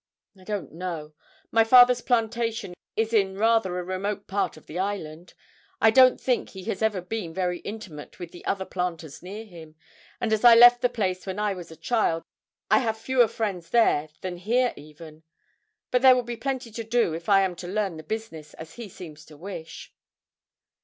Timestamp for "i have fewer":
12.71-13.27